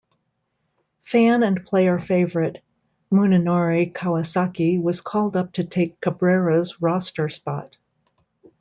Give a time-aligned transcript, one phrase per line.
[1.03, 2.63] Fan and player favorite
[3.11, 7.77] Munenori Kawasaki was called up to take Cabrera's roster spot.